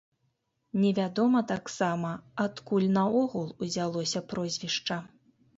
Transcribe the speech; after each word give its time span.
Невядома 0.85 1.41
таксама, 1.51 2.15
адкуль 2.45 2.89
наогул 2.97 3.55
узялося 3.67 4.27
прозвішча. 4.33 5.03